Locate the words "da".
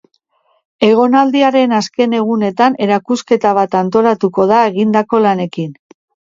4.55-4.65